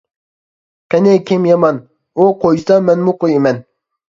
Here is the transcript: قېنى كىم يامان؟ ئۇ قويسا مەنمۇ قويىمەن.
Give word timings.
قېنى 0.93 1.13
كىم 1.27 1.45
يامان؟ 1.49 1.77
ئۇ 1.81 2.27
قويسا 2.45 2.81
مەنمۇ 2.89 3.17
قويىمەن. 3.25 3.63